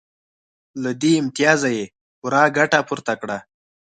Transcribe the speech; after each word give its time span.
له 0.83 0.91
دې 1.01 1.11
امتیازه 1.21 1.69
یې 1.77 1.85
پوره 2.19 2.43
ګټه 2.57 2.79
پورته 2.87 3.13
کړه 3.21 3.37